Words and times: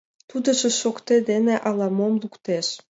Тудыжо 0.29 0.69
шокте 0.79 1.15
дене 1.29 1.55
ала-мом 1.67 2.13
луктеш. 2.21 2.67